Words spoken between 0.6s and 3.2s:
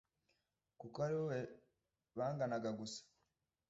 kuko ariwe banganaga gusa.